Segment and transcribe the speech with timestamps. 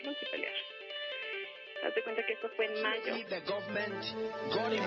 [0.00, 0.52] Salón Tipaliar.
[1.84, 3.14] Haz cuenta que esto fue en mayo.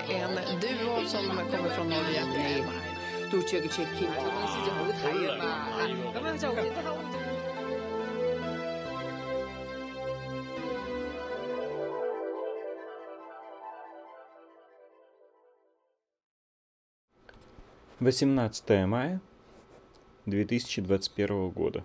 [0.08, 2.20] En duo som kommer från Norge.
[17.98, 19.20] Восемнадцатое мая
[20.24, 21.84] 2021 года.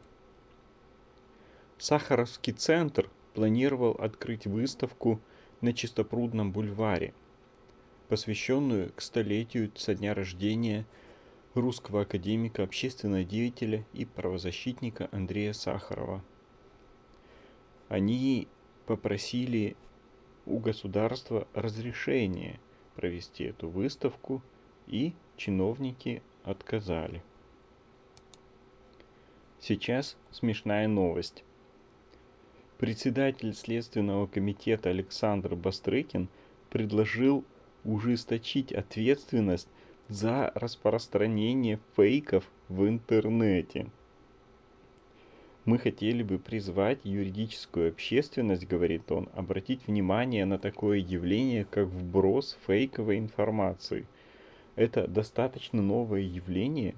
[1.78, 5.22] Сахаровский центр планировал открыть выставку
[5.62, 7.14] на Чистопрудном бульваре,
[8.10, 10.88] посвященную к столетию со дня рождения
[11.54, 16.24] русского академика, общественного деятеля и правозащитника Андрея Сахарова.
[17.90, 18.48] Они
[18.88, 19.76] попросили
[20.48, 22.60] у государства разрешение
[22.96, 24.42] провести эту выставку,
[24.88, 27.22] и чиновники отказали.
[29.60, 31.44] Сейчас смешная новость.
[32.78, 36.30] Председатель Следственного комитета Александр Бастрыкин
[36.70, 37.44] предложил
[37.84, 39.68] ужесточить ответственность
[40.10, 43.88] за распространение фейков в интернете.
[45.66, 52.60] Мы хотели бы призвать юридическую общественность, говорит он, обратить внимание на такое явление, как вброс
[52.68, 54.06] фейковой информации.
[54.76, 56.94] Это достаточно новое явление,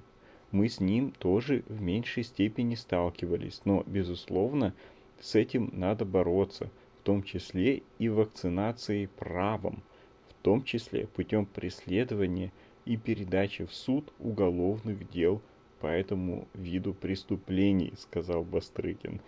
[0.51, 4.73] мы с ним тоже в меньшей степени сталкивались, но, безусловно,
[5.19, 9.83] с этим надо бороться, в том числе и вакцинацией правом,
[10.29, 12.51] в том числе путем преследования
[12.85, 15.41] и передачи в суд уголовных дел
[15.79, 19.21] по этому виду преступлений, сказал Бастрыкин.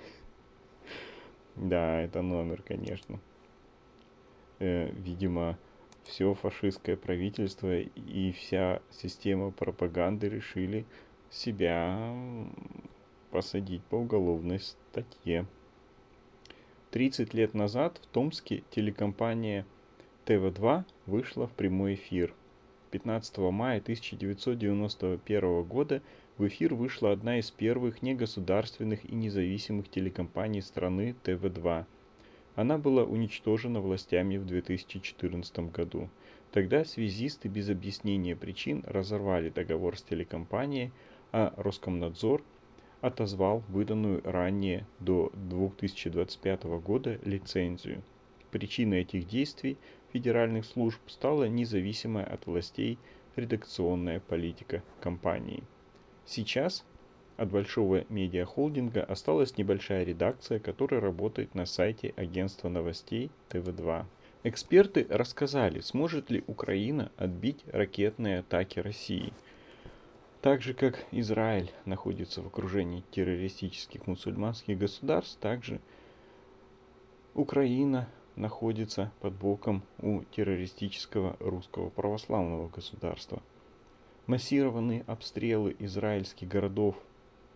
[1.56, 3.20] Да, это номер, конечно.
[4.60, 5.58] Э, видимо,
[6.04, 10.86] все фашистское правительство и вся система пропаганды решили
[11.30, 12.14] себя
[13.32, 15.46] посадить по уголовной статье.
[16.92, 19.66] 30 лет назад в Томске телекомпания
[20.26, 22.34] ТВ2 вышла в прямой эфир.
[22.92, 26.02] 15 мая 1991 года
[26.38, 31.86] в эфир вышла одна из первых негосударственных и независимых телекомпаний страны ТВ2.
[32.56, 36.10] Она была уничтожена властями в 2014 году.
[36.52, 40.92] Тогда связисты без объяснения причин разорвали договор с телекомпанией,
[41.32, 42.44] а Роскомнадзор
[43.02, 48.02] отозвал выданную ранее до 2025 года лицензию.
[48.52, 49.78] Причиной этих действий
[50.14, 53.00] федеральных служб стала независимая от властей
[53.36, 55.64] редакционная политика компании.
[56.26, 56.86] Сейчас
[57.38, 64.06] от большого медиахолдинга осталась небольшая редакция, которая работает на сайте агентства новостей ТВ2.
[64.44, 69.34] Эксперты рассказали, сможет ли Украина отбить ракетные атаки России–
[70.42, 75.80] так же, как Израиль находится в окружении террористических мусульманских государств, также
[77.36, 83.42] Украина находится под боком у террористического русского православного государства.
[84.26, 86.96] Массированные обстрелы израильских городов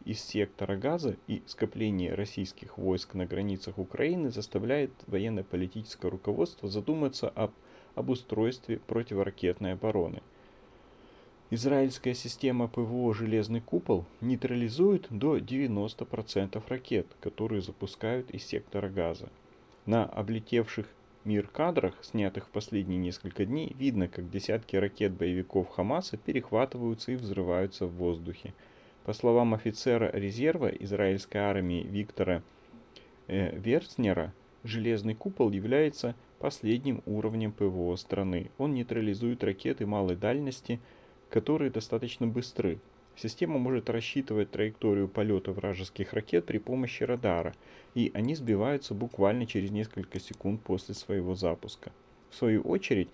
[0.03, 7.51] из сектора Газа и скопление российских войск на границах Украины заставляет военно-политическое руководство задуматься об
[7.95, 10.21] обустройстве противоракетной обороны–
[11.51, 19.29] Израильская система ПВО «Железный купол» нейтрализует до 90% ракет, которые запускают из сектора газа.
[19.85, 20.87] На облетевших
[21.23, 27.15] мир кадрах, снятых в последние несколько дней, видно, как десятки ракет боевиков Хамаса перехватываются и
[27.15, 28.55] взрываются в воздухе.
[29.03, 32.41] По словам офицера резерва израильской армии Виктора
[33.27, 38.49] э, Верцнера, железный купол является последним уровнем ПВО страны.
[38.57, 40.79] Он нейтрализует ракеты малой дальности–
[41.29, 42.79] которые достаточно быстры.
[43.17, 47.55] Система может рассчитывать траекторию полета вражеских ракет при помощи радара,
[47.93, 51.91] и они сбиваются буквально через несколько секунд после своего запуска.
[52.29, 53.07] В свою очередь,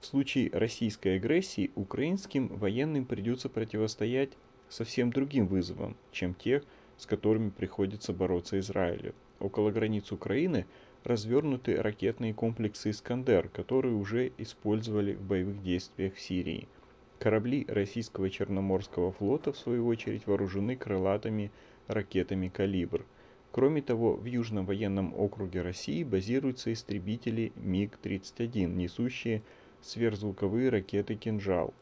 [0.00, 4.30] в случае российской агрессии украинским военным придется противостоять
[4.70, 6.64] совсем другим вызовам, чем тех,
[6.96, 9.14] с которыми приходится бороться Израилю.
[9.38, 10.66] Около границ Украины
[11.04, 16.68] развернуты ракетные комплексы «Искандер», которые уже использовали в боевых действиях в Сирии–
[17.22, 21.52] Корабли российского Черноморского флота, в свою очередь, вооружены крылатыми
[21.86, 23.06] ракетами «Калибр».
[23.52, 29.42] Кроме того, в Южном военном округе России базируются истребители МиГ-31, несущие
[29.82, 31.72] сверхзвуковые ракеты «Кинжал».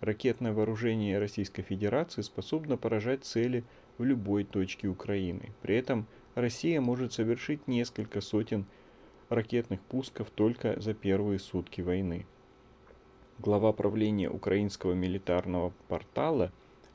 [0.00, 3.64] Ракетное вооружение Российской Федерации способно поражать цели
[3.96, 5.54] в любой точке Украины.
[5.62, 8.66] При этом Россия может совершить несколько сотен
[9.30, 12.26] ракетных пусков только за первые сутки войны
[13.38, 16.52] глава правления украинского милитарного портала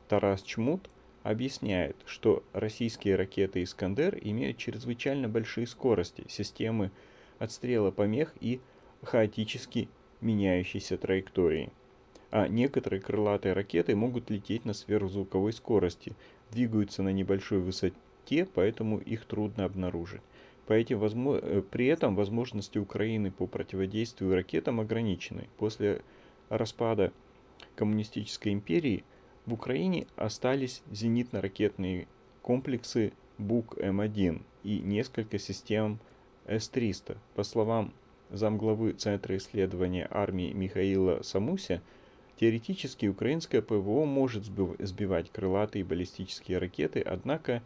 [0.08, 0.90] Тарас Чмут
[1.24, 6.92] объясняет, что российские ракеты «Искандер» имеют чрезвычайно большие скорости, системы
[7.40, 8.62] отстрела помех и
[9.04, 9.90] хаотически
[10.22, 11.72] меняющейся траектории.
[12.32, 16.14] А некоторые крылатые ракеты могут лететь на сверхзвуковой скорости,
[16.52, 20.22] двигаются на небольшой высоте, поэтому их трудно обнаружить.
[20.66, 21.46] По этим возможно...
[21.46, 25.48] Э, при этом возможности Украины по противодействию ракетам ограничены.
[25.58, 26.02] После
[26.50, 27.12] распада
[27.76, 29.04] коммунистической империи
[29.46, 32.08] в Украине остались зенитно-ракетные
[32.42, 36.00] комплексы БУК-М1 и несколько систем
[36.46, 37.18] С-300.
[37.36, 37.94] По словам
[38.30, 41.82] замглавы Центра исследования армии Михаила Самуся,
[42.40, 47.64] теоретически украинское ПВО может сбивать крылатые баллистические ракеты, однако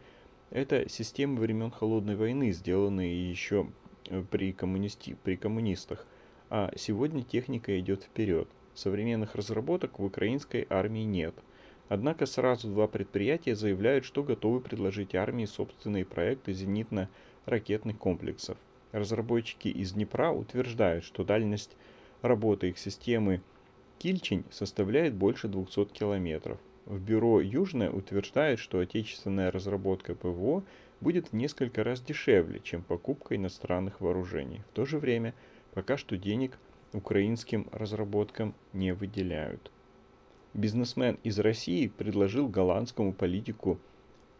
[0.50, 3.66] это системы времен Холодной войны, сделанные еще
[4.30, 5.16] при, коммунисти...
[5.22, 6.06] при коммунистах,
[6.50, 8.48] а сегодня техника идет вперед.
[8.74, 11.34] Современных разработок в украинской армии нет.
[11.88, 18.56] Однако сразу два предприятия заявляют, что готовы предложить армии собственные проекты зенитно-ракетных комплексов.
[18.92, 21.76] Разработчики из Днепра утверждают, что дальность
[22.22, 23.42] работы их системы
[23.98, 26.58] Кильчень составляет больше 200 километров.
[26.86, 30.64] В бюро Южное утверждает, что отечественная разработка ПВО
[31.00, 34.62] будет в несколько раз дешевле, чем покупка иностранных вооружений.
[34.70, 35.34] В то же время
[35.74, 36.58] пока что денег
[36.92, 39.70] украинским разработкам не выделяют.
[40.54, 43.78] Бизнесмен из России предложил голландскому политику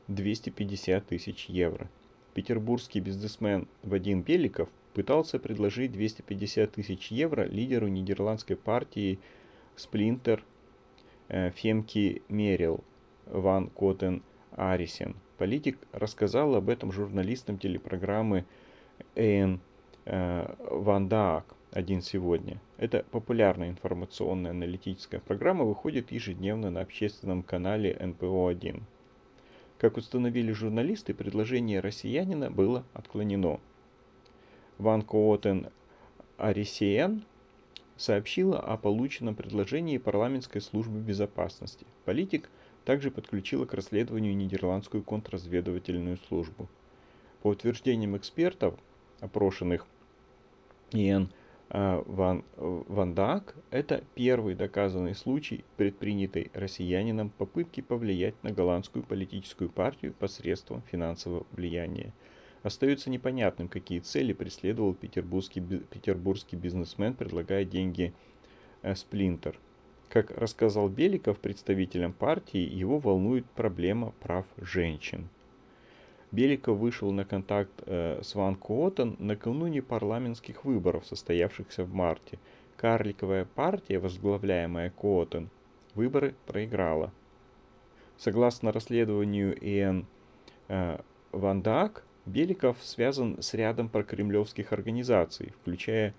[0.09, 1.89] 250 тысяч евро.
[2.35, 9.19] Петербургский бизнесмен Вадим Беликов пытался предложить 250 тысяч евро лидеру нидерландской партии
[9.77, 10.45] Сплинтер
[11.33, 12.85] Э, Фемки Мерил,
[13.25, 14.23] Ван Котен
[14.55, 15.17] Арисен.
[15.39, 18.45] Политик рассказал об этом журналистам телепрограммы
[19.15, 19.61] Эйн
[20.05, 22.61] э, Ван Даак «Один сегодня».
[22.77, 28.83] Это популярная информационная аналитическая программа выходит ежедневно на общественном канале НПО-1.
[29.79, 33.59] Как установили журналисты, предложение россиянина было отклонено.
[34.77, 35.71] Ван Коотен
[36.37, 37.25] Арисиен
[37.97, 41.87] сообщила о полученном предложении парламентской службы безопасности.
[42.05, 42.51] Политик
[42.85, 46.69] также подключила к расследованию нидерландскую контрразведывательную службу.
[47.43, 48.75] По утверждениям экспертов,
[49.21, 49.87] опрошенных
[50.93, 51.42] Иэн э,
[51.73, 60.13] Ван, Ван Дак, это первый доказанный случай предпринятой россиянином попытки повлиять на голландскую политическую партию
[60.13, 62.13] посредством финансового влияния.
[62.63, 68.13] Остается непонятным, какие цели преследовал петербургский, петербургский бизнесмен, предлагая деньги
[68.83, 69.59] э, Сплинтер.
[70.11, 75.31] Как рассказал Беликов представителям партии, его волнует проблема прав женщин.
[76.33, 82.39] Беликов вышел на контакт э, с Ван Коотен накануне парламентских выборов, состоявшихся в марте.
[82.79, 85.51] Карликовая партия, возглавляемая Коотен,
[85.95, 87.13] выборы проиграла.
[88.17, 90.07] Согласно расследованию Иэн
[90.69, 90.99] э,
[91.33, 96.15] Ван Дак, Беликов связан с рядом прокремлевских организаций, включая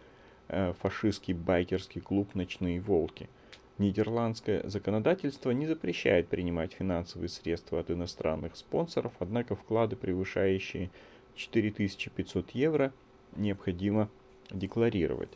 [0.47, 3.29] э, фашистский байкерский клуб «Ночные волки».
[3.77, 10.91] Нидерландское законодательство не запрещает принимать финансовые средства от иностранных спонсоров, однако вклады, превышающие
[11.35, 12.93] 4500 евро,
[13.35, 14.09] необходимо
[14.51, 15.31] декларировать.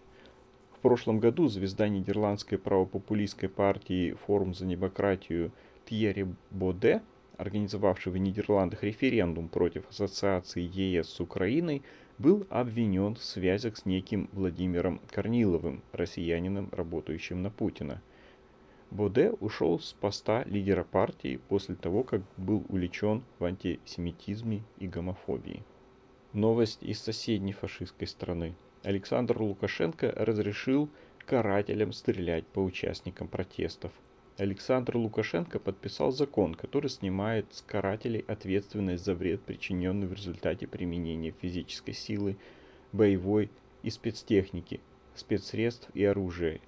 [0.73, 5.51] В прошлом году звезда нидерландской правопопулистской партии «Форум за демократию»
[5.85, 7.01] Тьерри Боде
[7.37, 11.83] организовавший в Нидерландах референдум против ассоциации ЕС с Украиной,
[12.17, 18.01] был обвинен в связях с неким Владимиром Корниловым, россиянином, работающим на Путина.
[18.91, 25.63] Боде ушел с поста лидера партии после того, как был увлечен в антисемитизме и гомофобии.
[26.33, 28.55] Новость из соседней фашистской страны.
[28.83, 30.89] Александр Лукашенко разрешил
[31.25, 33.91] карателям стрелять по участникам протестов–
[34.37, 41.31] Александр Лукашенко подписал закон, который снимает с карателей ответственность за вред, причиненный в результате применения
[41.31, 42.37] физической силы,
[42.91, 43.49] боевой
[43.81, 44.79] и спецтехники,
[45.15, 46.61] спецсредств и оружия,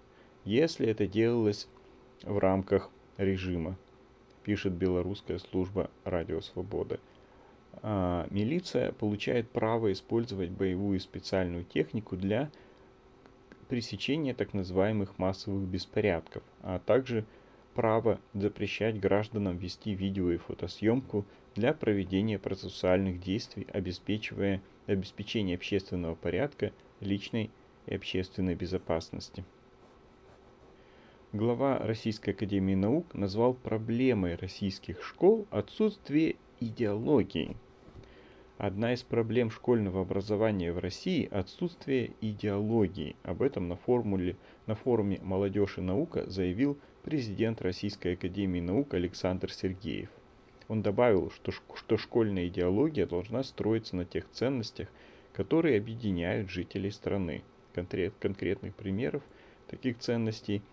[0.46, 1.68] если это делалось
[2.24, 3.78] в рамках режима,
[4.44, 7.00] пишет белорусская служба Радио Свобода.
[7.82, 12.50] А, милиция получает право использовать боевую специальную технику для
[13.68, 17.26] пресечения так называемых массовых беспорядков, а также
[17.76, 26.72] право запрещать гражданам вести видео и фотосъемку для проведения процессуальных действий, обеспечивая обеспечение общественного порядка,
[27.00, 27.52] личной
[27.86, 29.46] и общественной безопасности.
[31.32, 37.56] Глава Российской Академии Наук назвал проблемой российских школ отсутствие идеологии.
[38.58, 43.16] Одна из проблем школьного образования в России– отсутствие идеологии.
[43.22, 49.52] Об этом на, формуле, на форуме «Молодежь и наука» заявил президент Российской Академии Наук Александр
[49.52, 50.10] Сергеев.
[50.68, 54.88] Он добавил, что, что школьная идеология должна строиться на тех ценностях,
[55.34, 57.44] которые объединяют жителей страны.
[57.76, 59.22] Конкрет, конкретных примеров
[59.68, 60.64] таких ценностей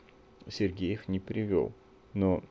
[0.48, 1.72] Сергеев не привел,
[2.14, 2.42] но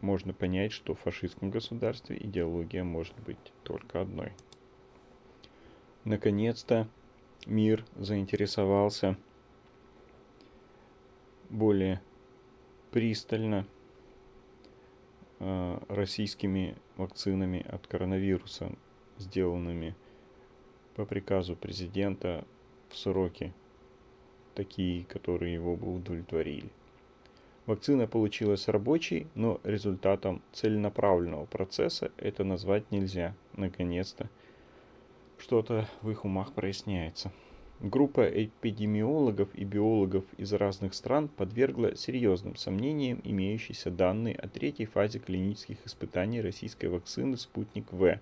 [0.00, 4.32] можно понять, что в фашистском государстве идеология может быть только одной.
[6.04, 6.88] Наконец-то
[7.46, 9.16] мир заинтересовался
[11.50, 12.00] более
[12.90, 13.66] пристально
[15.38, 18.72] э, российскими вакцинами от коронавируса,
[19.18, 19.94] сделанными
[20.96, 22.44] по приказу президента
[22.88, 23.52] в сроки,
[24.54, 26.70] такие, которые его бы удовлетворили.
[27.66, 33.36] Вакцина получилась рабочей, но результатом целенаправленного процесса это назвать нельзя.
[33.56, 34.28] Наконец-то
[35.38, 37.32] что-то в их умах проясняется.
[37.78, 45.18] Группа эпидемиологов и биологов из разных стран подвергла серьезным сомнениям имеющиеся данные о третьей фазе
[45.18, 48.20] клинических испытаний российской вакцины «Спутник В»,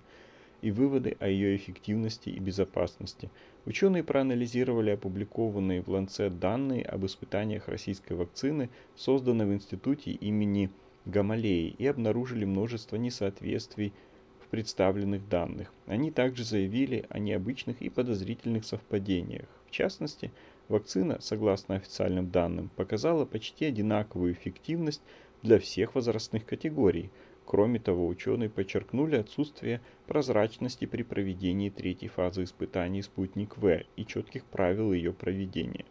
[0.63, 3.31] и выводы о ее эффективности и безопасности.
[3.67, 10.71] Ученые проанализировали опубликованные в Lancet данные об испытаниях российской вакцины, созданной в институте имени
[11.05, 13.93] Гамалеи, и обнаружили множество несоответствий
[14.41, 15.73] в представленных данных.
[15.87, 19.49] Они также заявили о необычных и подозрительных совпадениях.
[19.67, 20.33] В частности,
[20.69, 25.03] вакцина, согласно официальным данным, показала почти одинаковую эффективность
[25.43, 27.11] для всех возрастных категорий–
[27.51, 34.45] Кроме того, ученые подчеркнули отсутствие прозрачности при проведении третьей фазы испытаний «Спутник В» и четких
[34.45, 35.85] правил ее проведения.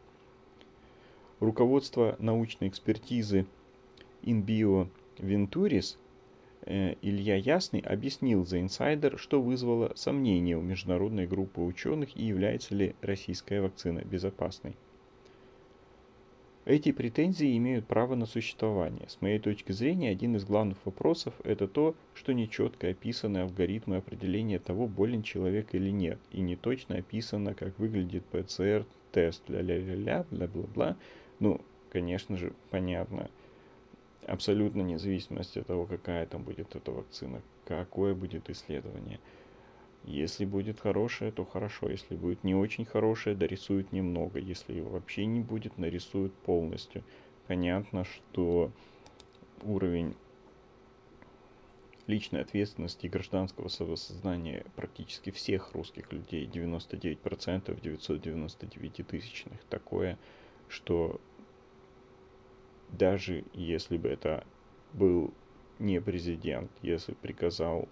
[1.41, 3.45] Руководство научной экспертизы
[4.21, 4.87] InBio
[5.17, 5.97] Venturis
[6.61, 12.73] э, Илья Ясный объяснил за инсайдер, что вызвало сомнения у международной группы ученых и является
[12.73, 14.77] ли российская вакцина безопасной.
[16.69, 19.09] Эти претензии имеют право на существование.
[19.09, 24.59] С моей точки зрения, один из главных вопросов– это то, что нечетко описаны алгоритмы определения
[24.59, 30.95] того, болен человек или нет, и не точно описано, как выглядит ПЦР-тест, ля-ля-ля-ля, бла-бла-бла.
[31.39, 31.59] Ну,
[31.91, 33.31] конечно же, понятно,
[34.27, 39.19] абсолютно независимость от того, какая там будет эта вакцина, какое будет исследование–
[40.03, 41.89] если будет хорошее, то хорошо.
[41.89, 44.39] Если будет не очень хорошее, дорисуют немного.
[44.39, 47.03] Если вообще не будет, нарисуют полностью.
[47.47, 48.71] Понятно, что
[49.63, 50.15] уровень
[52.07, 60.17] личной ответственности и гражданского самосознания практически всех русских людей, 99%, 999 тысячных, такое,
[60.67, 61.21] что
[62.89, 64.43] даже если бы это
[64.93, 65.31] был
[65.77, 67.87] не президент, если приказал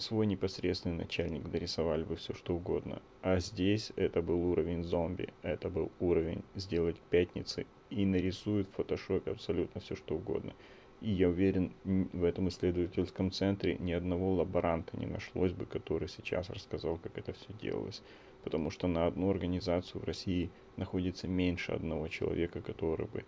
[0.00, 3.00] свой непосредственный начальник дорисовали бы все что угодно.
[3.22, 9.30] А здесь это был уровень зомби, это был уровень сделать пятницы и нарисуют в фотошопе
[9.30, 10.52] абсолютно все что угодно.
[11.00, 16.50] И я уверен, в этом исследовательском центре ни одного лаборанта не нашлось бы, который сейчас
[16.50, 18.02] рассказал, как это все делалось.
[18.44, 23.24] Потому что на одну организацию в России находится меньше одного человека, который бы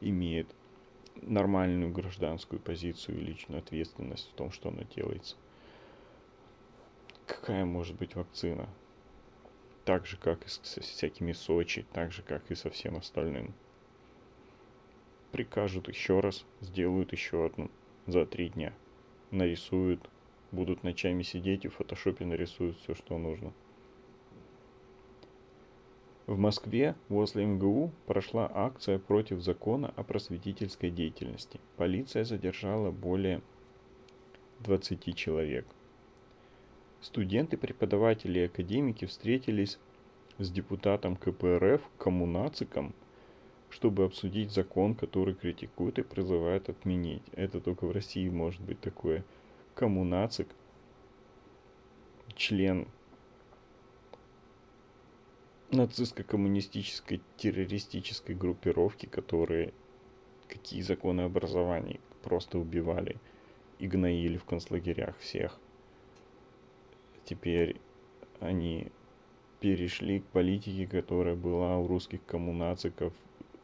[0.00, 0.46] имеет
[1.22, 5.36] нормальную гражданскую позицию и личную ответственность в том, что оно делается
[7.30, 8.68] какая может быть вакцина.
[9.84, 13.54] Так же, как и с всякими Сочи, так же, как и со всем остальным.
[15.32, 17.70] Прикажут еще раз, сделают еще одну
[18.06, 18.74] за три дня.
[19.30, 20.00] Нарисуют,
[20.50, 23.52] будут ночами сидеть и в фотошопе нарисуют все, что нужно.
[26.26, 31.60] В Москве возле МГУ прошла акция против закона о просветительской деятельности.
[31.76, 33.40] Полиция задержала более
[34.60, 35.66] 20 человек–
[37.02, 39.78] Студенты, преподаватели и академики встретились
[40.38, 42.92] с депутатом КПРФ Коммунациком,
[43.70, 47.22] чтобы обсудить закон, который критикует и призывает отменить.
[47.32, 49.24] Это только в России может быть такое.
[49.74, 50.48] Коммунацик,
[52.36, 52.86] член
[55.70, 59.72] нацистско-коммунистической террористической группировки, которые
[60.48, 63.16] какие законы образования просто убивали
[63.78, 65.58] и гноили в концлагерях всех–
[67.30, 67.76] теперь
[68.40, 68.88] они
[69.60, 73.12] перешли к политике, которая была у русских коммунациков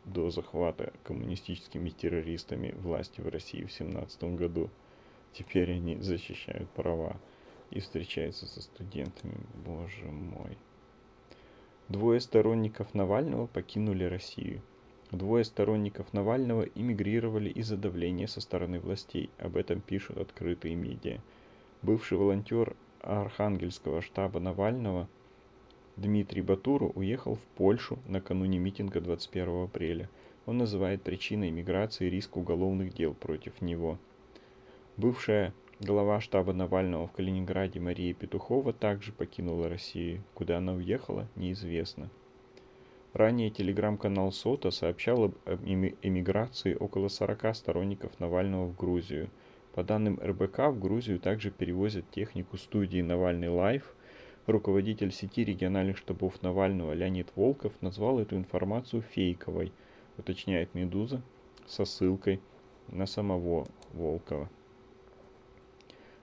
[0.04, 4.70] до захвата коммунистическими террористами власти в России в 17 году.
[5.32, 7.16] Теперь они защищают права
[7.70, 9.34] и встречаются со студентами.
[9.66, 10.56] Боже мой.
[11.88, 14.62] Двое сторонников Навального покинули Россию.
[15.10, 19.28] Двое сторонников Навального эмигрировали из-за давления со стороны властей.
[19.38, 21.18] Об этом пишут открытые медиа.
[21.82, 25.08] Бывший волонтер Архангельского штаба Навального
[25.96, 30.10] Дмитрий Батуру уехал в Польшу накануне митинга 21 апреля.
[30.44, 33.98] Он называет причиной миграции риск уголовных дел против него.
[34.96, 40.22] Бывшая Глава штаба Навального в Калининграде Мария Петухова также покинула Россию.
[40.32, 42.08] Куда она уехала, неизвестно.
[43.12, 49.28] Ранее телеграм-канал Сота сообщал об эмиграции около 40 сторонников Навального в Грузию.
[49.76, 53.94] По данным РБК, в Грузию также перевозят технику студии «Навальный Live».
[54.46, 59.74] Руководитель сети региональных штабов Навального Леонид Волков назвал эту информацию фейковой,
[60.16, 61.20] уточняет «Медуза»
[61.66, 62.40] со ссылкой
[62.88, 64.48] на самого Волкова.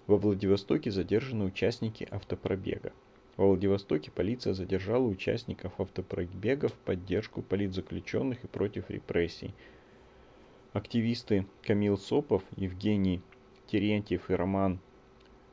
[0.08, 2.92] Во Владивостоке задержаны участники автопробега.
[3.38, 9.54] Во Владивостоке полиция задержала участников автопробега в поддержку политзаключенных и против репрессий.
[10.72, 13.22] Активисты Камил Сопов, Евгений
[13.74, 14.80] Терентьев и Роман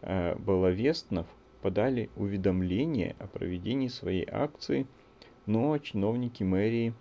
[0.03, 1.27] э, Баловестнов
[1.63, 4.87] подали уведомление о проведении своей акции,
[5.47, 6.93] но чиновники мэрии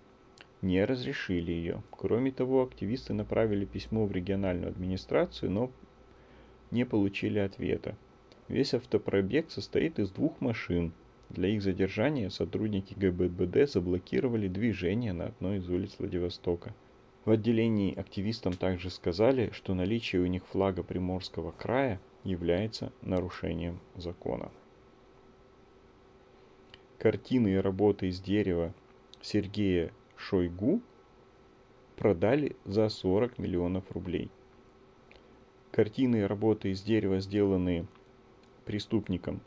[0.61, 1.83] не разрешили ее.
[1.91, 5.71] Кроме того, активисты направили письмо в региональную администрацию, но
[6.71, 7.97] не получили ответа.
[8.47, 10.93] Весь автопробег состоит из двух машин.
[11.29, 16.73] Для их задержания сотрудники ГББД заблокировали движение на одной из улиц Владивостока.
[17.29, 24.51] В отделении активистам также сказали, что наличие у них флага Приморского края является нарушением закона.
[26.97, 28.73] Картины и работы из дерева
[29.21, 30.81] Сергея Шойгу
[31.97, 34.31] продали за 40 миллионов рублей.
[35.69, 37.85] Картины и работы из дерева, сделанные
[38.65, 39.41] преступником,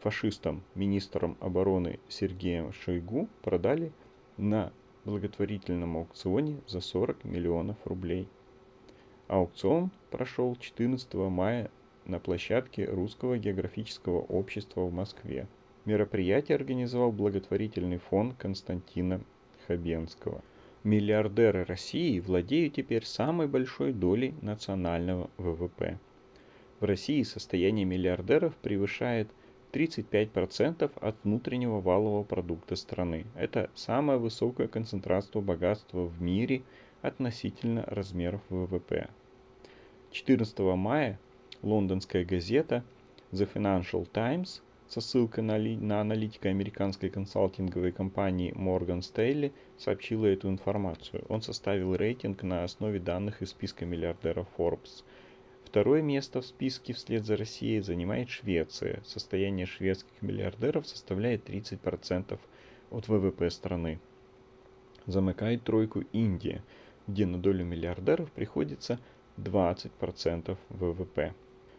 [0.00, 3.92] фашистом, министром обороны Сергеем Шойгу, продали
[4.36, 4.72] на
[5.04, 8.28] благотворительном аукционе за 40 миллионов рублей.
[9.28, 11.70] Аукцион прошел 14 мая
[12.04, 15.46] на площадке Русского географического общества в Москве.
[15.84, 19.20] Мероприятие организовал благотворительный фонд Константина
[19.66, 20.42] Хабенского–
[20.84, 25.98] Миллиардеры России владеют теперь самой большой долей национального ВВП.
[26.78, 29.30] В России состояние миллиардеров превышает
[29.74, 33.26] 35% от внутреннего валового продукта страны.
[33.34, 36.62] Это самое высокое концентрация богатства в мире
[37.02, 39.08] относительно размеров ВВП.
[40.12, 41.18] 14 мая
[41.62, 42.84] лондонская газета
[43.32, 50.48] The Financial Times со ссылкой на, на аналитика американской консалтинговой компании Morgan Stanley сообщила эту
[50.48, 51.24] информацию.
[51.28, 55.02] Он составил рейтинг на основе данных из списка миллиардеров Forbes.
[55.74, 59.02] Второе место в списке вслед за Россией занимает Швеция.
[59.04, 62.38] Состояние шведских миллиардеров составляет 30%
[62.92, 63.98] от ВВП страны.
[65.06, 66.62] Замыкает тройку Индия,
[67.08, 69.00] где на долю миллиардеров приходится
[69.36, 71.34] 20% ВВП.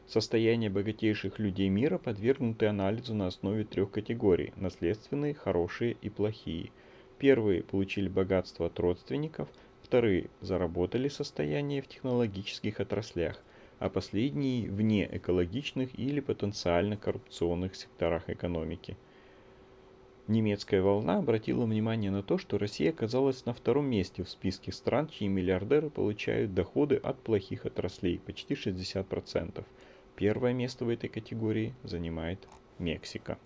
[0.08, 6.71] Состояние богатейших людей мира подвергнуты анализу на основе трех категорий– наследственные, хорошие и плохие.
[7.17, 9.47] Первые получили богатство от родственников,
[9.81, 13.41] вторые заработали состояние в технологических отраслях,
[13.79, 18.97] а последние– вне экологичных или потенциально коррупционных секторах экономики.
[20.27, 25.07] Немецкая волна обратила внимание на то, что Россия оказалась на втором месте в списке стран,
[25.07, 29.63] чьи миллиардеры получают доходы от плохих отраслей– почти 60%.
[30.15, 32.47] Первое место в этой категории занимает
[32.79, 33.38] Мексика.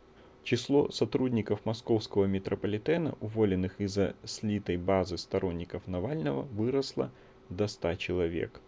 [0.44, 7.12] Число сотрудников московского метрополитена, уволенных из-за слитой базы сторонников Навального, выросло
[7.50, 8.62] до 100 человек.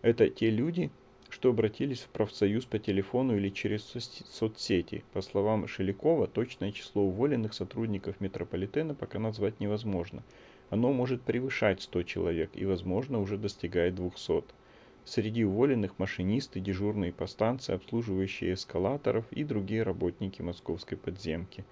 [0.00, 0.90] Это те люди,
[1.28, 3.82] что обратились в профсоюз по телефону или через
[4.30, 5.04] соцсети.
[5.12, 10.22] По словам Шелякова, точное число уволенных сотрудников метрополитена пока назвать невозможно.
[10.70, 14.44] Оно может превышать 100 человек и, возможно, уже достигает 200.
[15.04, 21.64] Среди уволенных машинисты, дежурные по станции, обслуживающие эскалаторов и другие работники московской подземки.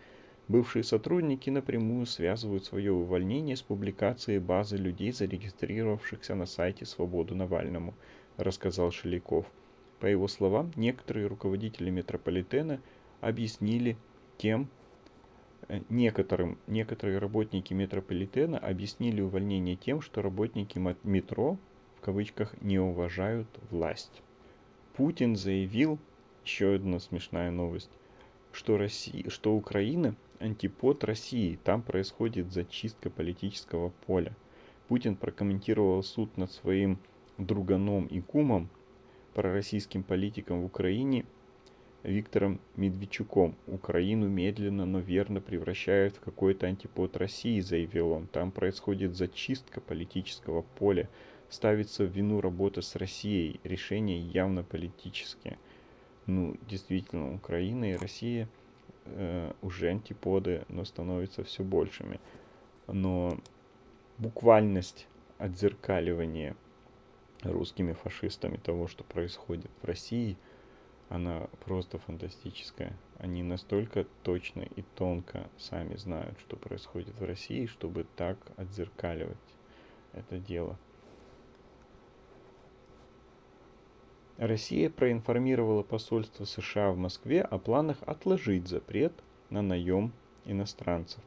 [0.48, 7.94] Бывшие сотрудники напрямую связывают свое увольнение с публикацией базы людей, зарегистрировавшихся на сайте «Свободу Навальному»,
[8.37, 9.46] рассказал Шеляков.
[9.98, 12.80] По его словам, некоторые руководители метрополитена
[13.20, 13.96] объяснили
[14.38, 14.68] тем,
[15.68, 21.59] э, некоторым, некоторые работники метрополитена объяснили увольнение тем, что работники метро
[22.06, 24.22] кавычках не уважают власть.
[24.94, 25.98] Путин заявил,
[26.44, 27.90] еще одна смешная новость,
[28.52, 34.35] что, Россия, что Украина антипод России, там происходит зачистка политического поля.
[34.88, 36.99] Путин прокомментировал суд над своим
[37.38, 38.68] друганом и кумом,
[39.35, 41.25] пророссийским политиком в Украине
[42.03, 43.57] Виктором Медведчуком.
[43.66, 48.29] Украину медленно, но верно превращают в какой-то антипод России, заявил он.
[48.29, 51.09] Там происходит зачистка политического поля
[51.49, 53.61] ставится в вину работа с Россией.
[53.64, 55.59] Решения явно политические.
[56.27, 58.49] Ну, действительно, Украина и Россия
[59.06, 62.20] э, уже антиподы, но становятся все большими.
[62.86, 63.38] Но
[64.18, 65.06] буквальность
[65.38, 66.56] отзеркаливания
[67.42, 70.36] русскими фашистами того, что происходит в России,
[71.08, 72.92] она просто фантастическая.
[73.18, 79.36] Они настолько точно и тонко сами знают, что происходит в России, чтобы так отзеркаливать
[80.12, 80.78] это дело.
[84.38, 89.14] Россия проинформировала посольство США в Москве о планах отложить запрет
[89.49, 90.12] на наем
[90.44, 91.20] иностранцев.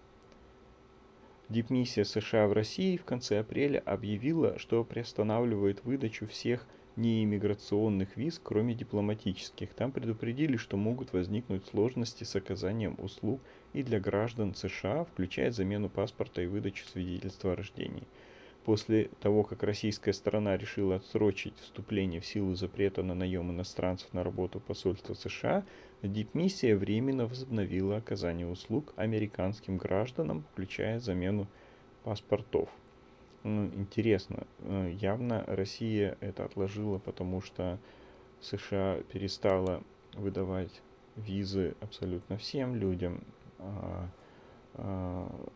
[1.49, 6.67] Дипмиссия США в России в конце апреля объявила, что приостанавливает выдачу всех
[6.97, 9.73] неиммиграционных виз, кроме дипломатических.
[9.73, 13.41] Там предупредили, что могут возникнуть сложности с оказанием услуг
[13.73, 18.03] и для граждан США, включая замену паспорта и выдачу свидетельства о рождении–
[18.69, 24.23] После того, как российская сторона решила отсрочить вступление в силу запрета на наем иностранцев на
[24.23, 25.65] работу посольства США,
[26.03, 31.47] дипмиссия временно возобновила оказание услуг американским гражданам, включая замену
[32.03, 32.69] паспортов.
[33.41, 37.79] Ну, интересно, э, явно Россия это отложила, потому что
[38.39, 39.81] США перестала
[40.13, 40.83] выдавать
[41.15, 43.23] визы абсолютно всем людям,
[43.57, 44.07] а,
[44.75, 45.49] а,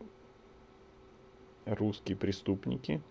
[1.66, 3.02] русские преступники,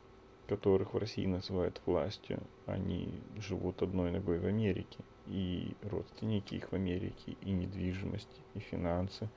[0.49, 4.99] которых в России называют властью, они живут одной ногой в Америке.
[5.29, 9.29] И родственники их в Америке, и недвижимость, и финансы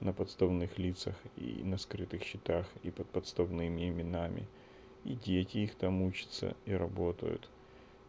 [0.00, 4.46] на подставных лицах, и на скрытых счетах, и под подставными именами.
[5.04, 7.48] И дети их там учатся и работают.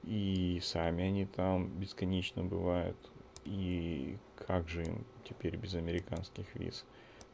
[0.04, 2.98] И сами они там бесконечно бывают.
[3.46, 6.86] И как же им теперь без американских виз?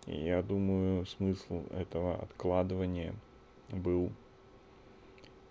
[0.06, 3.16] И я думаю, смысл этого откладывания
[3.70, 4.12] был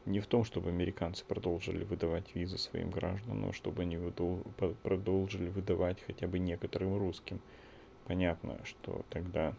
[0.07, 4.45] не в том, чтобы американцы продолжили выдавать визы своим гражданам, но чтобы они выдол-
[4.83, 7.41] продолжили выдавать хотя бы некоторым русским.
[8.05, 9.55] Понятно, что тогда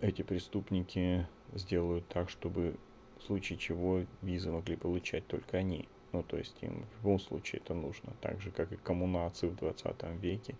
[0.00, 2.74] эти преступники сделают так, чтобы
[3.18, 5.88] в случае чего визы могли получать только они.
[6.12, 8.12] Ну, то есть им в любом случае это нужно.
[8.20, 10.56] Так же, как и коммунации в 20 веке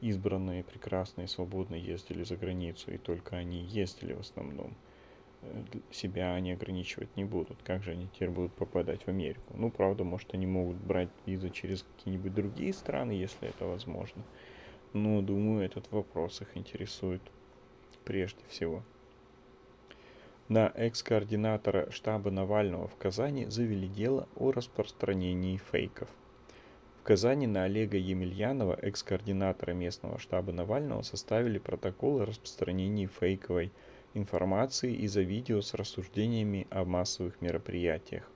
[0.00, 4.74] избранные, прекрасные, свободно ездили за границу, и только они ездили в основном.
[5.42, 7.62] Э, себя они ограничивать не будут.
[7.62, 9.54] Как же они теперь будут попадать в Америку?
[9.54, 14.22] Ну, правда, может, они могут брать визы через какие-нибудь другие страны, если это возможно.
[14.92, 17.22] Но, думаю, этот вопрос их интересует
[18.04, 18.82] прежде всего.
[20.48, 26.08] На экс-координатора штаба Навального в Казани завели дело о распространении фейков–
[27.08, 33.72] Казани на Олега Емельянова, экс-координатора местного штаба Навального, составили протокол о распространении фейковой
[34.12, 38.30] информации из-за видео с рассуждениями о массовых мероприятиях.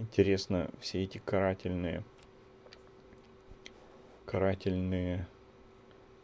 [0.00, 2.02] Интересно, все эти карательные,
[4.26, 5.28] карательные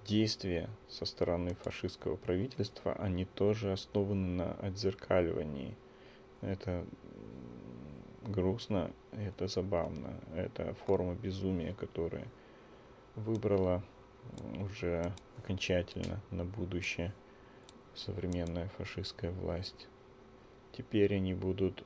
[0.04, 5.76] действия со стороны фашистского правительства, они тоже основаны на отзеркаливании.
[6.40, 6.84] Это
[8.22, 10.14] грустно, это забавно.
[10.34, 12.26] Это форма безумия, которая
[13.16, 13.82] выбрала
[14.62, 17.12] уже окончательно на будущее
[17.94, 19.88] современная фашистская власть.
[20.72, 21.84] Теперь они будут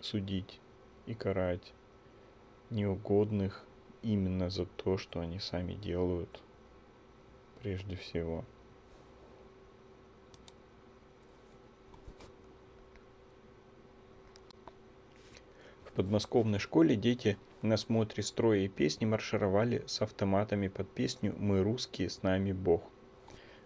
[0.00, 0.60] судить
[1.06, 1.72] и карать
[2.70, 3.64] неугодных
[4.02, 6.40] именно за то, что они сами делают
[7.62, 8.44] прежде всего.
[16.00, 22.08] Подмосковной школе дети на смотре строя и песни маршировали с автоматами под песню «Мы русские,
[22.08, 22.82] с нами Бог».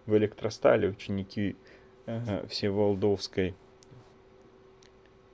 [0.05, 1.55] В электростале ученики
[2.07, 3.55] э, Всеволдовской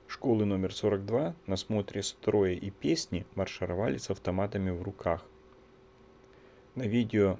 [0.06, 5.26] школы номер 42 на смотре строя и песни маршировали с автоматами в руках.
[6.76, 7.36] На видео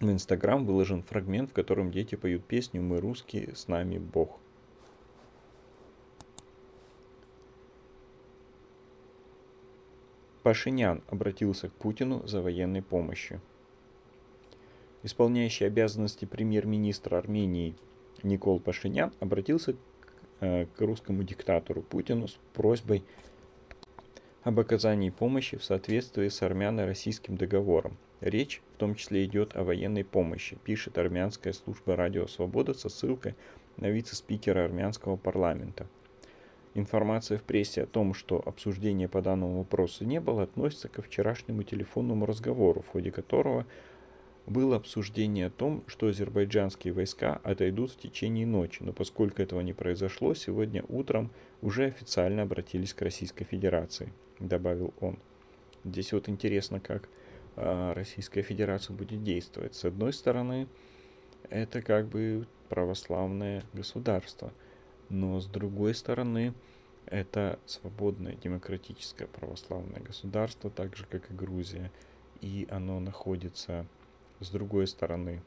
[0.00, 4.40] в Инстаграм выложен фрагмент, в котором дети поют песню «Мы русские, с нами Бог».
[10.42, 13.40] Пашинян обратился к Путину за военной помощью.
[15.02, 17.74] Исполняющий обязанности премьер-министра Армении
[18.22, 19.76] Никол Пашинян обратился
[20.40, 23.04] э, к русскому диктатору Путину с просьбой
[24.42, 27.96] об оказании помощи в соответствии с армяно-российским договором.
[28.20, 33.34] Речь в том числе идет о военной помощи, пишет армянская служба «Радио Свобода» со ссылкой
[33.76, 35.86] на вице-спикера армянского парламента–
[36.78, 41.64] Информация в прессе о том, что обсуждения по данному вопросу не было, относится ко вчерашнему
[41.64, 43.66] телефонному разговору, в ходе которого
[44.46, 49.72] было обсуждение о том, что азербайджанские войска отойдут в течение ночи, но поскольку этого не
[49.72, 55.18] произошло, сегодня утром уже официально обратились к Российской Федерации, добавил он.
[55.82, 57.08] Здесь вот интересно, как
[57.56, 59.74] э, Российская Федерация будет действовать.
[59.74, 60.68] С одной стороны,
[61.50, 64.52] это как бы православное государство–
[65.08, 66.54] но с другой стороны,
[67.06, 71.90] это свободное демократическое православное государство, так же как и Грузия,
[72.40, 73.86] и оно находится
[74.40, 75.42] с другой стороны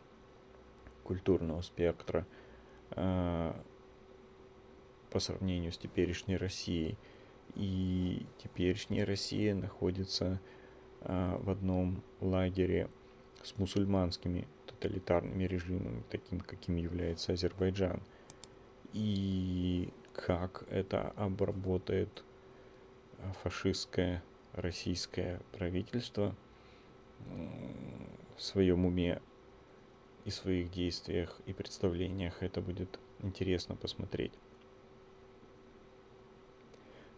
[1.04, 2.26] культурного спектра
[2.92, 3.54] э,
[5.10, 6.98] по сравнению с теперешней Россией.
[7.56, 10.40] И теперешняя Россия находится
[11.02, 12.90] э, в одном лагере
[13.44, 18.02] с мусульманскими тоталитарными режимами, таким каким является Азербайджан.
[18.94, 22.24] И как это обработает
[23.44, 24.24] фашистское
[24.54, 26.36] российское правительство
[28.38, 29.22] в своем уме
[30.26, 32.44] и своих действиях и представлениях.
[32.44, 34.34] Это будет интересно посмотреть.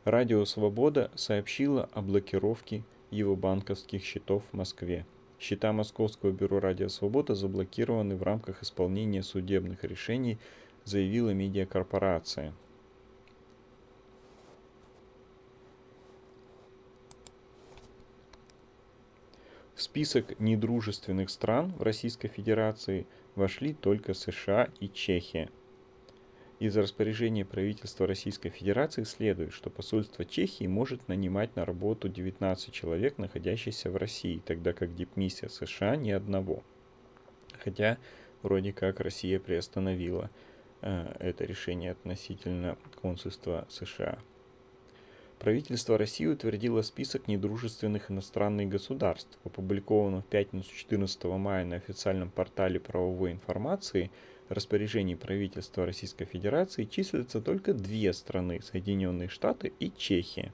[0.06, 5.06] Радио «Свобода» сообщило о блокировке его банковских счетов в Москве.
[5.40, 10.38] Счета Московского бюро «Радио Свобода» заблокированы в рамках исполнения судебных решений,
[10.86, 12.54] заявила медиакорпорация.
[19.76, 25.50] В список недружественных стран в Российской Федерации вошли только США и Чехия.
[26.60, 33.18] Из распоряжения правительства Российской Федерации следует, что посольство Чехии может нанимать на работу 19 человек,
[33.18, 36.64] находящихся в России, тогда как дипмиссия США ни одного.
[37.58, 37.98] Хотя
[38.44, 40.30] вроде как Россия приостановила
[40.84, 44.20] это решение относительно консульства США.
[45.40, 49.38] Правительство России утвердило список недружественных иностранных государств.
[49.44, 54.10] Опубликованном в пятницу 14 мая на официальном портале правовой информации
[54.48, 60.54] распоряжений правительства Российской Федерации числятся только две страны– Соединенные Штаты и Чехия.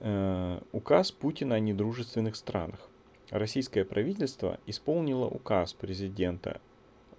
[0.00, 2.89] Э, указ Путина о недружественных странах.
[3.30, 6.60] Российское правительство исполнило указ президента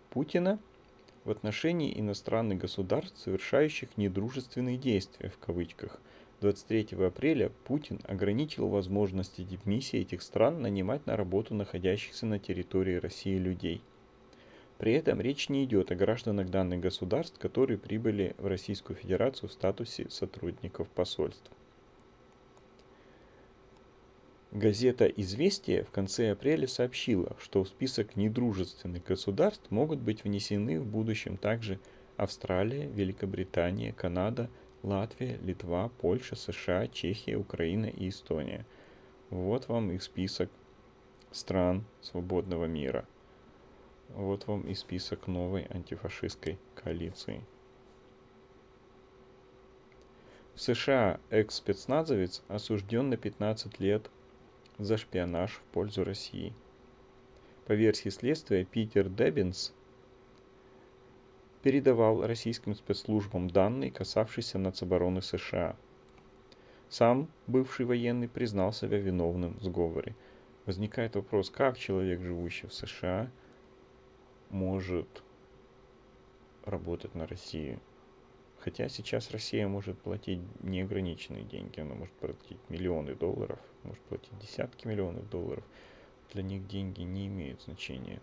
[0.09, 0.59] Путина–
[1.23, 5.99] в отношении иностранных государств, совершающих недружественные действия в кавычках.
[6.41, 13.37] 23 апреля Путин ограничил возможности дипмиссии этих стран нанимать на работу находящихся на территории России
[13.37, 13.81] людей.
[14.79, 19.53] При этом речь не идет о гражданах данных государств, которые прибыли в Российскую Федерацию в
[19.53, 21.51] статусе сотрудников посольств.
[24.51, 30.85] Газета «Известия» в конце апреля сообщила, что в список недружественных государств могут быть внесены в
[30.85, 31.79] будущем также
[32.17, 34.49] Австралия, Великобритания, Канада,
[34.83, 38.65] Латвия, Литва, Польша, США, Чехия, Украина и Эстония.
[39.29, 40.49] Вот вам их список
[41.31, 43.05] стран свободного мира.
[44.09, 47.41] Вот вам и список новой антифашистской коалиции.
[50.55, 54.11] В США экс-спецназовец осужден на 15 лет
[54.83, 56.53] за шпионаж в пользу России.
[57.65, 59.73] По версии следствия, Питер Деббинс
[61.61, 65.75] передавал российским спецслужбам данные, касавшиеся нацобороны США.
[66.89, 70.15] Сам бывший военный признал себя виновным в сговоре.
[70.65, 73.29] Возникает вопрос, как человек, живущий в США,
[74.49, 75.23] может
[76.65, 77.79] работать на Россию.
[78.63, 84.85] Хотя сейчас Россия может платить неограниченные деньги, она может платить миллионы долларов, может платить десятки
[84.85, 85.63] миллионов долларов.
[86.31, 88.21] Для них деньги не имеют значения.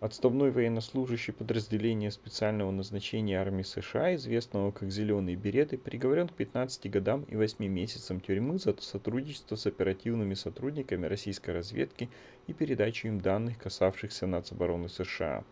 [0.00, 7.22] Отставной военнослужащий подразделения специального назначения армии США, известного как «Зеленые береты», приговорен к 15 годам
[7.22, 12.10] и 8 месяцам тюрьмы за сотрудничество с оперативными сотрудниками российской разведки
[12.48, 15.44] и передачу им данных, касавшихся нацобороны США.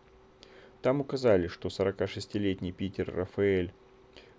[0.81, 3.71] Там указали, что 46-летний Питер Рафаэль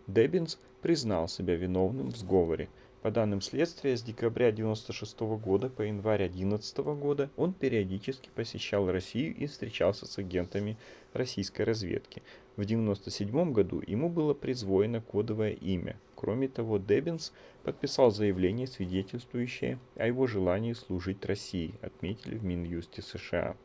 [0.09, 2.69] Деббинс признал себя виновным в сговоре.
[3.03, 9.37] По данным следствия, с декабря 1996 года по январь 2011 года он периодически посещал Россию
[9.37, 10.77] и встречался с агентами
[11.13, 12.23] российской разведки.
[12.57, 15.97] В 1997 году ему было присвоено кодовое имя.
[16.17, 23.57] Кроме того, Деббинс подписал заявление, свидетельствующее о его желании служить России, отметили в Минюсте США.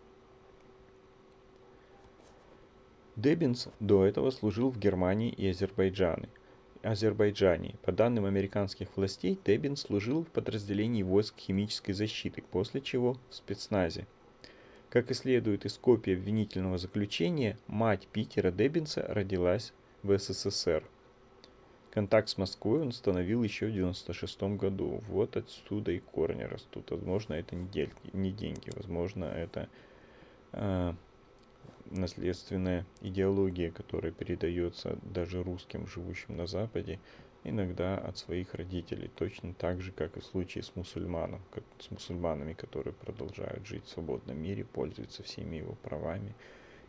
[3.18, 6.30] Деббинс до этого служил в Германии и Азербайджане.
[6.84, 7.74] Азербайджане.
[7.82, 14.06] По данным американских властей, Деббинс служил в подразделении войск химической защиты, после чего в спецназе.
[14.92, 20.84] Как и следует из копии обвинительного заключения, мать Питера Деббинса родилась в СССР.
[21.90, 25.02] Контакт с Москвой он установил еще в 1996 году.
[25.10, 26.92] Вот отсюда и корни растут.
[26.92, 29.70] Возможно, это не, деньги, не деньги возможно, это
[30.52, 30.94] э,
[31.92, 37.00] наследственная идеология, которая передается даже русским, живущим на Западе,
[37.44, 41.42] иногда от своих родителей, точно так же, как и в случае с, мусульманом,
[41.80, 46.36] с мусульманами, которые продолжают жить в свободном мире, пользуются всеми его правами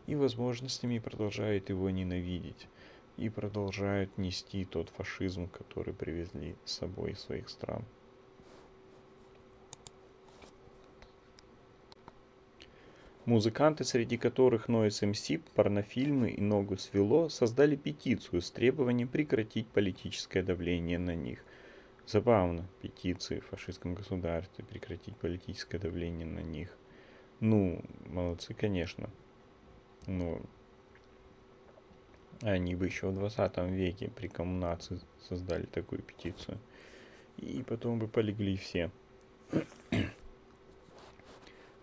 [0.09, 2.67] и возможностями продолжают его ненавидеть
[3.17, 7.85] и продолжают нести тот фашизм, который привезли с собой из своих стран.
[13.29, 20.41] Музыканты, среди которых Noise MC, порнофильмы и Ногу свело, создали петицию с требованием прекратить политическое
[20.41, 21.45] давление на них.
[22.07, 26.75] Забавно, петиции в фашистском государстве, прекратить политическое давление на них.
[27.39, 29.11] Ну, молодцы, конечно.
[30.07, 30.41] Но
[32.41, 36.57] они бы еще в 20 веке при коммунации создали такую петицию.
[37.37, 38.89] И потом бы полегли все.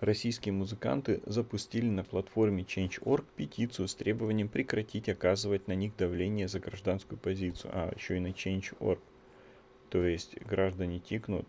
[0.01, 6.61] Российские музыканты запустили на платформе Change.org петицию с требованием прекратить оказывать на них давление за
[6.61, 7.71] гражданскую позицию.
[7.73, 9.01] А, еще и на Change.org.
[9.89, 11.47] То есть граждане тикнут,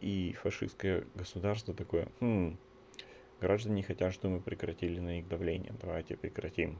[0.00, 2.56] и фашистское государство такое, хм,
[3.42, 5.74] граждане хотят, чтобы мы прекратили на них давление.
[5.78, 6.78] Давайте прекратим.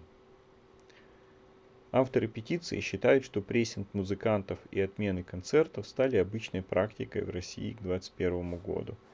[1.93, 7.83] Авторы петиции считают, что прессинг музыкантов и отмены концертов стали обычной практикой в России к
[7.83, 8.97] 2021 году–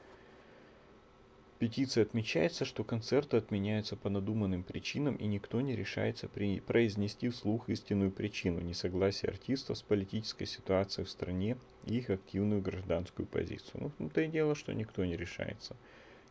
[1.63, 6.59] петиции отмечается, что концерты отменяются по надуманным причинам и никто не решается при...
[6.59, 13.25] произнести вслух истинную причину несогласия артистов с политической ситуацией в стране и их активную гражданскую
[13.25, 13.93] позицию.
[13.97, 15.77] Ну, то и дело, что никто не решается.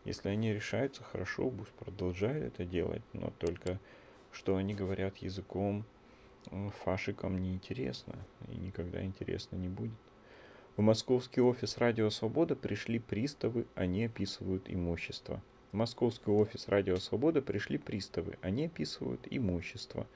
[0.05, 3.81] Если они решаются, хорошо, пусть продолжают это делать, но только
[4.33, 5.87] что они говорят языком
[6.85, 8.18] фашикам неинтересно
[8.51, 9.97] и никогда интересно не будет.
[10.74, 15.42] В московский офис Радио Свобода пришли приставы, они описывают имущество.
[15.70, 20.06] В московский офис Радио Свобода пришли приставы, они описывают имущество.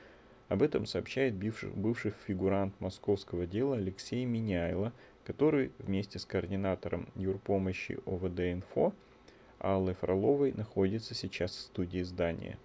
[0.48, 4.94] Об этом сообщает бывший, фигурант московского дела Алексей Миняйло,
[5.26, 8.94] который вместе с координатором юрпомощи ОВД-Инфо
[9.58, 12.58] Аллой Фроловой находится сейчас в студии здания.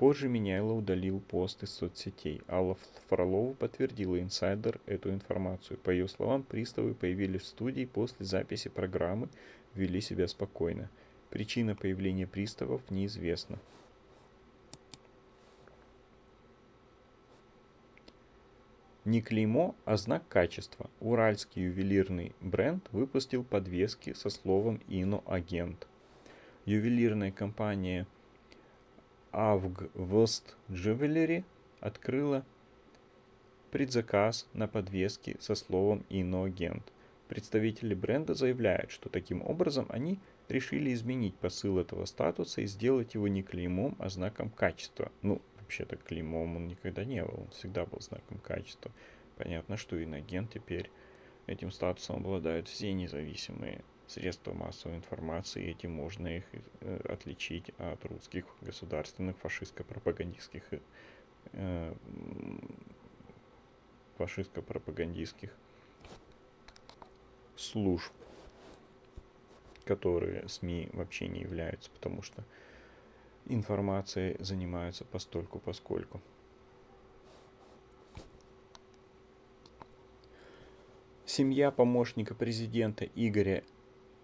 [0.00, 2.40] Позже Меняйло удалил пост из соцсетей.
[2.48, 2.78] Алла
[3.10, 5.76] Фролова подтвердила инсайдер эту информацию.
[5.76, 9.28] По ее словам, приставы появились в студии после записи программы,
[9.74, 10.88] вели себя спокойно.
[11.28, 13.58] Причина появления приставов неизвестна.
[19.04, 20.88] Не клеймо, а знак качества.
[21.00, 25.86] Уральский ювелирный бренд выпустил подвески со словом «Иноагент».
[26.64, 28.06] Ювелирная компания–
[29.32, 31.44] Авгвост Jewelry
[31.80, 32.44] открыла
[33.70, 36.92] предзаказ на подвески со словом «иноагент».
[37.28, 43.28] Представители бренда заявляют, что таким образом они решили изменить посыл этого статуса и сделать его
[43.28, 45.12] не клеймом, а знаком качества.
[45.22, 48.90] Ну, вообще-то клеймом он никогда не был, он всегда был знаком качества.
[49.36, 50.90] Понятно, что иноагент теперь
[51.46, 56.44] этим статусом обладают все независимые средства массовой информации, и этим можно их
[56.80, 60.64] э, отличить от русских государственных фашистско-пропагандистских
[61.52, 61.94] э,
[64.18, 65.50] фашистско-пропагандистских
[67.56, 68.12] служб,
[69.84, 72.44] которые СМИ вообще не являются, потому что
[73.46, 76.20] информацией занимаются постольку поскольку.
[81.26, 83.62] Семья помощника президента Игоря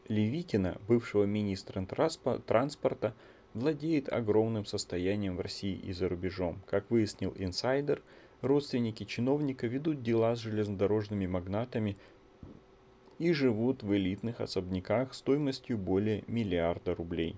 [0.09, 3.15] Левитина, бывшего министра транспорта,
[3.55, 6.63] владеет огромным состоянием в России и за рубежом.
[6.67, 8.03] Как выяснил инсайдер,
[8.41, 11.97] родственники чиновника ведут дела с железнодорожными магнатами
[13.19, 17.37] и живут в элитных особняках стоимостью более миллиарда рублей.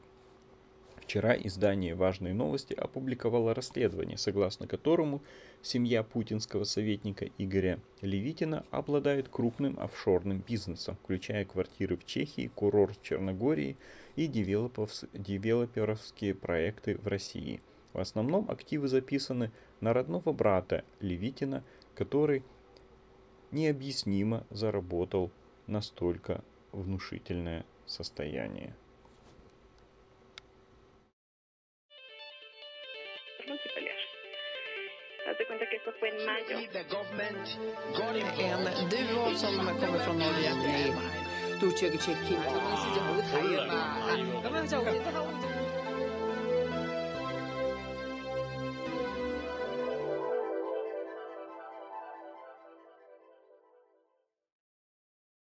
[1.09, 5.23] Вчера издание «Важные новости» опубликовало расследование, согласно которому
[5.63, 13.03] семья путинского советника Игоря Левитина обладает крупным офшорным бизнесом, включая квартиры в Чехии, курорт в
[13.03, 13.79] Черногории
[14.17, 17.63] и девелоперовские проекты в России.
[17.95, 22.43] В основном активы записаны на родного брата Левитина, который
[23.51, 25.31] необъяснимо заработал
[25.67, 28.75] настолько внушительное состояние.
[36.18, 36.58] en mayo.
[38.80, 40.52] En duo som kommer från Norge.
[41.64, 42.34] 杜切克切克。